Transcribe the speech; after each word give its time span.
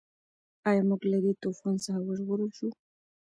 ایا 0.69 0.81
موږ 0.89 1.01
له 1.11 1.17
دې 1.23 1.33
طوفان 1.43 1.75
څخه 1.83 1.99
وژغورل 2.03 2.49
شوو؟ 2.57 2.69